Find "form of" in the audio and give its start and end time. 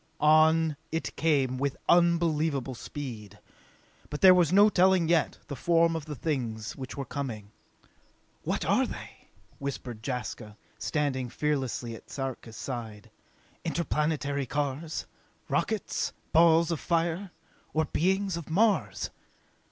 5.55-6.05